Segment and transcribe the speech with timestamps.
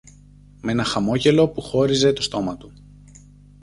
[0.63, 2.71] μ' ένα χαμόγελο που χώριζε το στόμα του